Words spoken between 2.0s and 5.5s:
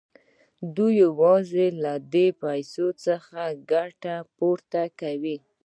دې پیسو څخه ګټه پورته کوي